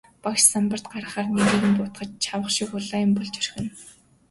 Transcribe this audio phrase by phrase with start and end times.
[0.23, 3.71] Багш самбарт гаргахаар нэрийг нь дуудахад л чавга шиг улаан юм болж орхино.